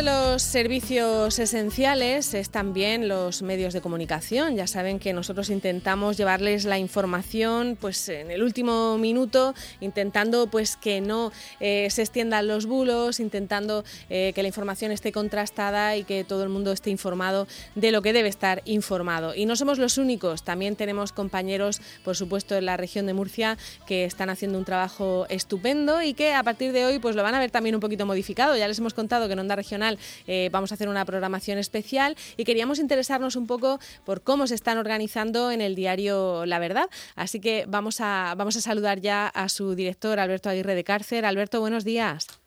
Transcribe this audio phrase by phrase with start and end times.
[0.00, 4.56] De los servicios esenciales es también los medios de comunicación.
[4.56, 9.52] Ya saben que nosotros intentamos llevarles la información pues en el último minuto,
[9.82, 15.12] intentando pues que no eh, se extiendan los bulos, intentando eh, que la información esté
[15.12, 19.34] contrastada y que todo el mundo esté informado de lo que debe estar informado.
[19.34, 23.58] Y no somos los únicos, también tenemos compañeros, por supuesto, en la región de Murcia
[23.86, 27.34] que están haciendo un trabajo estupendo y que a partir de hoy pues lo van
[27.34, 28.56] a ver también un poquito modificado.
[28.56, 29.89] Ya les hemos contado que en Onda Regional
[30.26, 34.54] eh, vamos a hacer una programación especial y queríamos interesarnos un poco por cómo se
[34.54, 36.86] están organizando en el diario La Verdad.
[37.16, 41.24] Así que vamos a, vamos a saludar ya a su director, Alberto Aguirre de Cárcer.
[41.24, 42.40] Alberto, buenos días.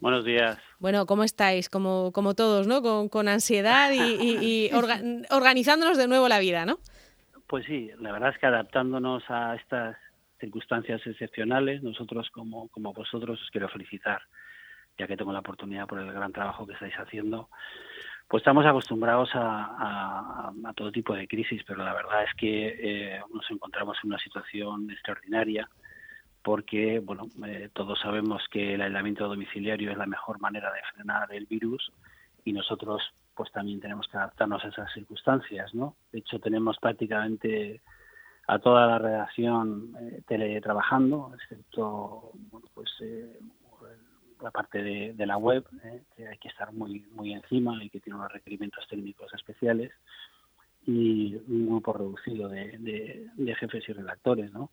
[0.00, 0.58] Buenos días.
[0.78, 1.68] Bueno, ¿cómo estáis?
[1.68, 2.80] Como, como todos, ¿no?
[3.10, 4.70] Con, ansiedad y,
[5.30, 6.78] organizándonos de nuevo la vida, ¿no?
[7.46, 9.96] Pues sí, la verdad es que adaptándonos a estas
[10.38, 14.22] circunstancias excepcionales, nosotros como, como vosotros os quiero felicitar
[15.00, 17.48] ya que tengo la oportunidad por el gran trabajo que estáis haciendo,
[18.28, 23.50] pues estamos acostumbrados a, todo tipo de crisis, pero la verdad es que eh, nos
[23.50, 25.68] encontramos en una situación extraordinaria
[26.42, 31.32] porque, bueno, eh, todos sabemos que el aislamiento domiciliario es la mejor manera de frenar
[31.32, 31.90] el virus
[32.44, 33.02] y nosotros
[33.34, 35.96] pues también tenemos que adaptarnos a esas circunstancias, ¿no?
[36.12, 37.80] De hecho, tenemos prácticamente
[38.46, 42.90] a toda la redacción eh, teletrabajando, excepto bueno, pues
[44.42, 48.00] la parte de, la web, eh, que hay que estar muy, muy encima y que
[48.00, 49.92] tiene unos requerimientos técnicos especiales,
[50.86, 54.70] y un grupo reducido de, jefes y redactores, ¿no?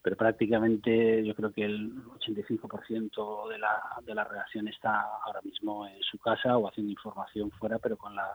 [0.00, 5.86] Pero prácticamente yo creo que el 85% de la, de la redacción está ahora mismo
[5.86, 8.30] en su casa o haciendo información fuera, pero con la,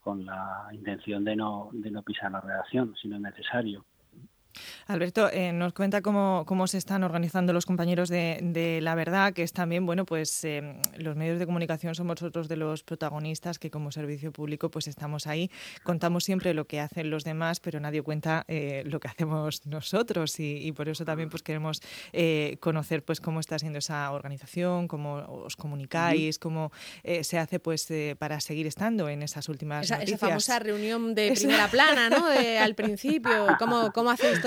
[0.00, 3.84] con la intención de no, de no pisar la redacción, si no es necesario.
[4.86, 9.42] Alberto, eh, nos cuenta cómo, cómo, se están organizando los compañeros de, La Verdad, que
[9.42, 13.70] es también, bueno, pues eh, los medios de comunicación somos otros de los protagonistas que
[13.70, 15.50] como servicio público pues estamos ahí,
[15.82, 20.38] contamos siempre lo que hacen los demás, pero nadie cuenta eh, lo que hacemos nosotros
[20.38, 21.80] y, por eso también pues queremos
[22.60, 26.70] conocer pues cómo está siendo esa organización, cómo os comunicáis, cómo
[27.22, 27.88] se hace pues
[28.18, 30.18] para seguir estando en esas últimas esa, noticias.
[30.18, 32.26] Esa famosa reunión de primera plana, ¿no?
[32.62, 34.37] al principio, ¿cómo, cómo hacéis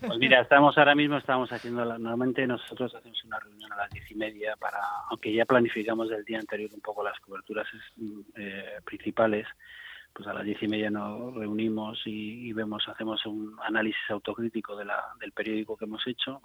[0.00, 4.10] Pues mira, estamos ahora mismo, estamos haciendo, normalmente nosotros hacemos una reunión a las diez
[4.10, 7.66] y media para, aunque ya planificamos del día anterior un poco las coberturas
[8.36, 9.46] eh, principales,
[10.12, 15.32] pues a las diez y media nos reunimos y, vemos, hacemos un análisis autocrítico del
[15.32, 16.42] periódico que hemos hecho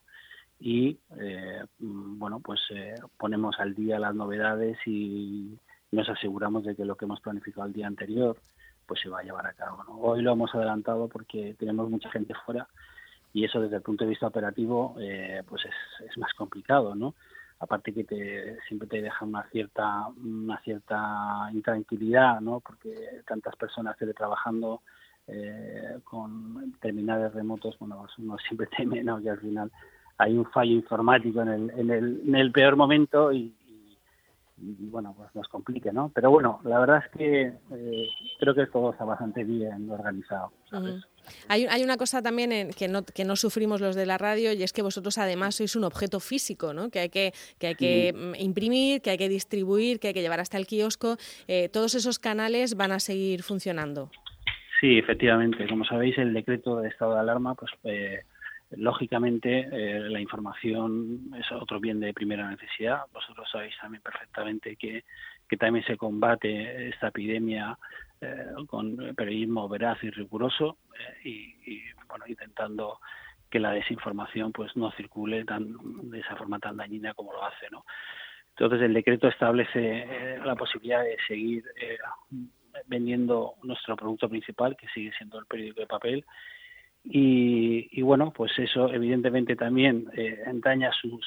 [0.59, 5.57] y, eh, bueno, pues eh, ponemos al día las novedades y
[5.91, 8.37] nos aseguramos de que lo que hemos planificado el día anterior
[8.93, 9.83] pues se va a llevar a cabo.
[10.01, 12.67] Hoy lo hemos adelantado porque tenemos mucha gente fuera
[13.33, 17.15] y eso desde el punto de vista operativo eh, pues es, más complicado, ¿no?
[17.59, 22.59] Aparte que te, siempre te deja una cierta una cierta intranquilidad, ¿no?
[22.59, 22.93] Porque
[23.27, 24.83] tantas personas teletrabajando
[25.25, 29.19] eh, con terminales remotos, bueno, uno siempre teme, ¿no?
[29.19, 29.71] Que al final
[30.19, 33.55] hay un fallo informático en el, en el, en el peor momento y,
[34.57, 36.11] bueno, pues nos complique, ¿no?
[36.13, 37.41] Pero bueno, la verdad es que
[37.71, 38.07] eh,
[38.39, 41.03] creo que todo está bastante bien organizado, ¿sabes?
[41.47, 44.61] Hay, hay, una cosa también que, no, que no sufrimos los de la radio y
[44.61, 46.89] es que vosotros además sois un objeto físico, ¿no?
[46.89, 50.21] Que hay que, que, hay que mm, imprimir, que hay que distribuir, que hay que
[50.21, 51.17] llevar hasta el kiosco.
[51.47, 54.11] Eh, todos esos canales van a seguir funcionando.
[54.81, 55.65] Sí, efectivamente.
[55.67, 58.23] Como sabéis, el decreto de estado de alarma, pues eh,
[58.77, 63.01] lógicamente eh, la información es otro bien de primera necesidad.
[63.13, 65.03] Vosotros sabéis también perfectamente que,
[65.59, 67.77] también se combate esta epidemia
[68.19, 70.79] eh, con periodismo veraz y riguroso
[71.23, 72.99] eh, y, bueno intentando
[73.51, 77.67] que la desinformación pues no circule tan de esa forma tan dañina como lo hace
[77.71, 77.85] no
[78.49, 81.63] entonces el decreto establece la posibilidad de seguir
[82.87, 86.25] vendiendo nuestro producto principal que sigue siendo el periódico de papel
[87.05, 91.25] y, bueno, pues eso evidentemente también eh, entraña sus,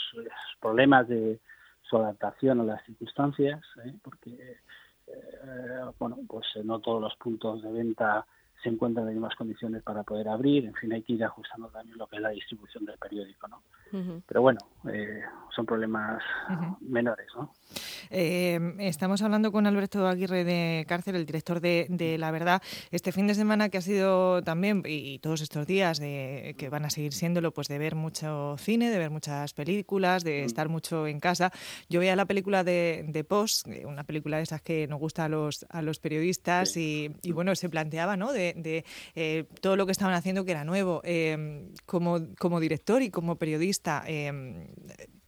[0.61, 1.39] problemas de
[1.83, 3.95] su adaptación a las circunstancias, ¿eh?
[4.03, 4.57] porque
[5.07, 8.27] eh, bueno, pues no todos los puntos de venta
[8.63, 11.69] se encuentran en las mismas condiciones para poder abrir, en fin, hay que ir ajustando
[11.69, 13.63] también lo que es la distribución del periódico, ¿no?
[14.27, 14.61] Pero bueno,
[14.93, 15.23] eh,
[15.55, 16.23] son problemas
[16.81, 17.53] menores, ¿no?
[18.11, 23.27] Eh, estamos hablando con Alberto Aguirre de Cárcel, el director de, La Verdad, este fin
[23.27, 27.13] de semana que ha sido también, y, todos estos días de, que van a seguir
[27.13, 30.47] siéndolo, pues de ver mucho cine, de ver muchas películas, de mm.
[30.47, 31.53] estar mucho en casa.
[31.89, 35.29] Yo veía la película de, de Post, una película de esas que nos gusta a
[35.29, 38.33] los, a los periodistas, y, y, bueno, se planteaba, ¿no?
[38.33, 41.01] De, de eh, todo lo que estaban haciendo que era nuevo.
[41.05, 44.33] Eh, como, como director y como periodista, eh,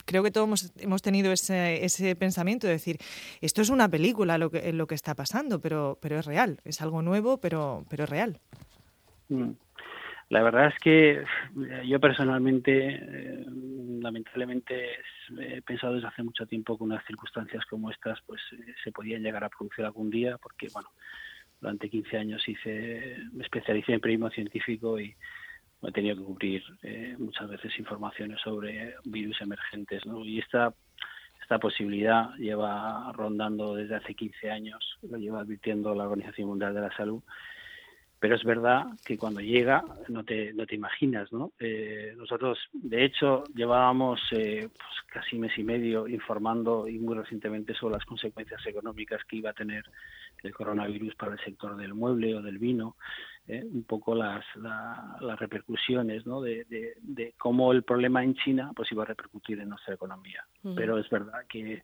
[0.09, 2.97] creo que todos hemos, tenido ese, ese, pensamiento de decir,
[3.43, 7.03] esto es una película lo que, lo que está pasando, pero, es real, es algo
[7.03, 8.41] nuevo, pero, pero es real.
[9.29, 9.51] Mm.
[10.31, 11.25] La verdad es que
[11.87, 13.45] yo personalmente, eh,
[14.01, 14.99] lamentablemente,
[15.41, 19.23] he pensado desde hace mucho tiempo que unas circunstancias como estas pues eh, se podían
[19.23, 20.91] llegar a producir algún día, porque bueno,
[21.61, 25.15] durante 15 años hice, me especialicé en periodismo científico y
[25.83, 30.25] he tenido que cubrir eh, muchas veces informaciones sobre virus emergentes, ¿no?
[30.25, 30.75] Y esta
[31.41, 36.81] esta posibilidad lleva rondando desde hace 15 años, lo lleva advirtiendo la Organización Mundial de
[36.83, 37.23] la Salud
[38.21, 41.53] pero es verdad que cuando llega no te, no te imaginas, ¿no?
[41.61, 47.75] Eh, nosotros, de hecho, llevábamos eh, pues casi mes y medio informando y muy recientemente
[47.75, 49.85] sobre las consecuencias económicas que iba a tener
[50.43, 52.97] el coronavirus para el sector del mueble o del vino,
[53.49, 53.65] ¿eh?
[53.65, 56.41] un poco las, las repercusiones, ¿no?
[56.41, 60.45] De, de, cómo el problema en China pues iba a repercutir en nuestra economía.
[60.77, 61.83] Pero es verdad que,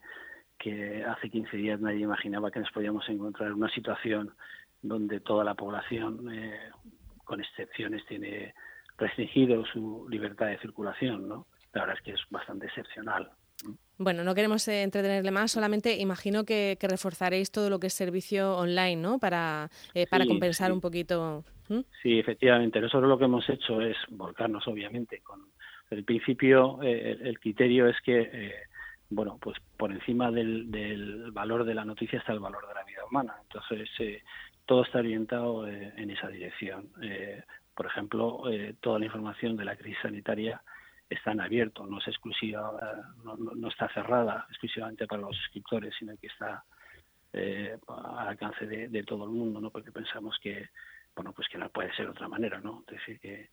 [0.58, 4.34] que hace 15 días nadie imaginaba que nos podíamos encontrar en una situación
[4.82, 6.70] donde toda la población, eh,
[7.24, 8.54] con excepciones, tiene
[8.98, 11.46] restringido su libertad de circulación, ¿no?
[11.72, 13.30] La verdad es que es bastante excepcional.
[13.98, 18.56] Bueno, no queremos eh, entretenerle más, solamente imagino que, reforzaréis todo lo que es servicio
[18.56, 19.18] online, ¿no?
[19.18, 21.44] Para, eh, para compensar un poquito.
[22.02, 22.80] Sí, efectivamente.
[22.80, 25.40] Nosotros lo que hemos hecho es volcarnos, obviamente, con
[25.90, 28.52] el principio, el criterio es que,
[29.10, 32.84] bueno, pues por encima del, del, valor de la noticia está el valor de la
[32.84, 33.34] vida humana.
[33.42, 33.88] Entonces,
[34.66, 36.88] todo está orientado eh, en esa dirección.
[37.02, 37.42] Eh,
[37.74, 40.62] por ejemplo, eh, toda la información de la crisis sanitaria
[41.08, 42.72] está en abierto, no es exclusiva,
[43.24, 46.64] no, está cerrada exclusivamente para los suscriptores, sino que está
[47.32, 49.70] al alcance de, todo el mundo, ¿no?
[49.70, 50.68] Porque pensamos que,
[51.16, 52.84] bueno, pues que no puede ser de otra manera, ¿no?
[52.88, 53.50] decir, que,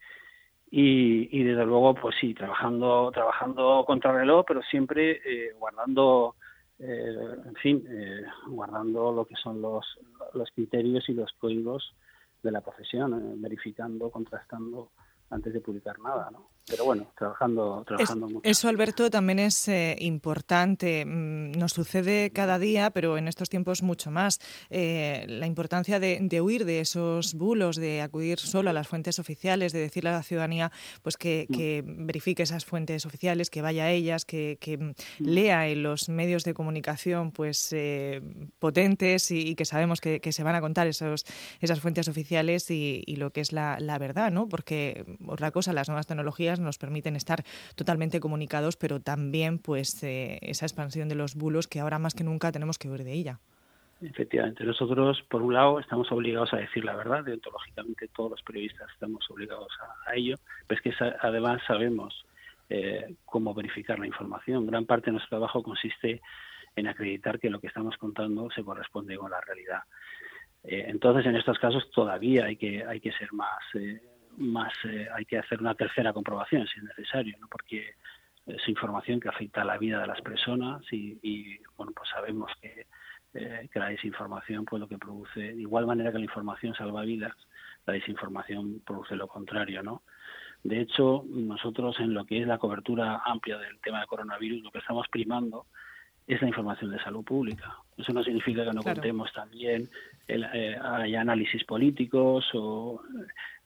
[0.70, 6.36] y, y desde luego, pues sí, trabajando, trabajando contra reloj, pero siempre guardando
[6.84, 9.86] eh, en fin, eh, guardando lo que son los,
[10.34, 11.94] los criterios y los códigos
[12.42, 14.90] de la profesión, eh, verificando, contrastando
[15.32, 16.52] antes de publicar nada, ¿no?
[16.68, 18.42] Pero bueno, trabajando, trabajando mucho.
[18.44, 21.04] Eso, Alberto, también es eh, importante.
[21.06, 24.40] Mm, nos sucede cada día, pero en estos tiempos mucho más.
[24.70, 29.74] Eh, la importancia de, huir de esos bulos, de acudir solo a las fuentes oficiales,
[29.74, 31.48] de decirle a la ciudadanía pues que,
[31.86, 32.06] mm.
[32.06, 35.24] verifique esas fuentes oficiales, que vaya a ellas, que, mm.
[35.24, 38.22] lea en los medios de comunicación pues eh,
[38.60, 41.26] potentes y, que sabemos que, se van a contar esos,
[41.60, 44.48] esas fuentes oficiales y, lo que es la, la verdad, ¿no?
[44.48, 47.44] Porque otra cosa, las nuevas tecnologías nos permiten estar
[47.76, 52.24] totalmente comunicados, pero también pues eh, esa expansión de los bulos que ahora más que
[52.24, 53.40] nunca tenemos que ver de ella.
[54.02, 58.90] Efectivamente, nosotros por un lado estamos obligados a decir la verdad, deontológicamente todos los periodistas
[58.92, 59.72] estamos obligados
[60.08, 62.26] a, ello, pero es que además sabemos
[62.70, 64.66] eh, cómo verificar la información.
[64.66, 66.20] Gran parte de nuestro trabajo consiste
[66.76, 69.84] en acreditar que lo que estamos contando se corresponde con la realidad.
[70.64, 73.60] Eh, entonces, en estos casos todavía hay que hay que ser más
[74.42, 77.48] más eh, hay que hacer una tercera comprobación si es necesario, ¿no?
[77.48, 77.96] porque
[78.46, 82.88] es información que afecta a la vida de las personas y, bueno, pues sabemos que,
[83.34, 87.04] eh, que la desinformación pues lo que produce, de igual manera que la información salva
[87.04, 87.36] vidas,
[87.86, 90.04] la desinformación produce lo contrario, ¿no?
[90.64, 94.72] De hecho, nosotros en lo que es la cobertura amplia del tema del coronavirus, lo
[94.72, 95.66] que estamos primando
[96.34, 97.78] es la información de salud pública.
[97.98, 99.90] Eso no significa que no contemos también
[100.28, 103.02] el, eh, hay análisis políticos o,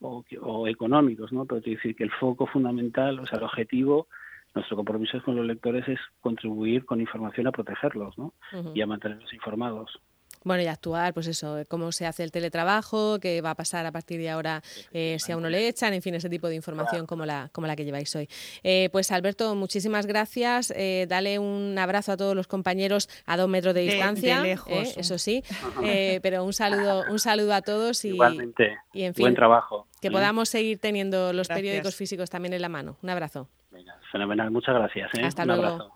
[0.00, 1.44] o, económicos, ¿no?
[1.46, 4.08] Pero decir que el foco fundamental, o sea, el objetivo,
[4.54, 8.34] nuestro compromiso con los lectores es contribuir con información a protegerlos, ¿no?
[8.74, 10.00] Y a mantenerlos informados.
[10.46, 13.90] Bueno, y actuar, pues eso, cómo se hace el teletrabajo, qué va a pasar a
[13.90, 14.62] partir de ahora
[14.92, 17.66] eh, si a uno le echan, en fin, ese tipo de información como la, como
[17.66, 18.28] la que lleváis hoy.
[18.62, 20.72] Eh, pues Alberto, muchísimas gracias.
[20.76, 24.44] Eh, dale un abrazo a todos los compañeros a dos metros de distancia,
[24.96, 25.42] eso sí,
[26.22, 28.78] pero un saludo, un saludo a todos y, Igualmente.
[28.92, 29.88] y en fin, buen trabajo.
[30.00, 32.98] Que podamos seguir teniendo los periódicos físicos también en la mano.
[33.02, 33.48] Un abrazo.
[34.12, 35.10] fenomenal, muchas gracias.
[35.24, 35.90] Hasta luego.